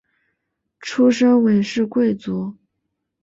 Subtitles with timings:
[0.79, 2.55] 出身韦氏贵族。